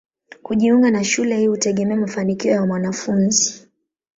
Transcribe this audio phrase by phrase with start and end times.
[0.43, 3.67] Kujiunga na shule hii hutegemea mafanikio ya mwanafunzi.